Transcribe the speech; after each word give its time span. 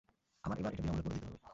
আমায় 0.43 0.59
এবার 0.61 0.71
এটা 0.73 0.81
বিনামূল্যে 0.83 1.11
দিতে 1.15 1.27
হবে। 1.27 1.41